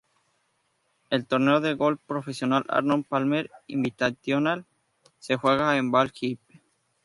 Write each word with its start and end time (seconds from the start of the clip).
El 1.11 1.27
torneo 1.27 1.61
de 1.61 1.75
golf 1.75 1.99
profesional 2.07 2.65
Arnold 2.69 3.05
Palmer 3.05 3.51
Invitational 3.67 4.65
se 5.19 5.37
juega 5.37 5.77
en 5.77 5.91
Bay 5.91 6.09
Hill. 6.19 6.39